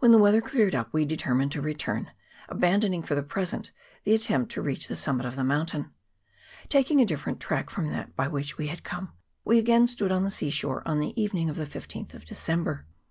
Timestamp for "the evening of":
11.00-11.56